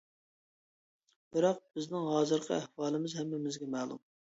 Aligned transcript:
بىراق. 1.35 1.43
بىزنىڭ 1.77 2.09
ھازىرقى 2.15 2.57
ئەھۋالىمىز 2.59 3.17
ھەممىمىزگە 3.21 3.71
مەلۇم. 3.79 4.05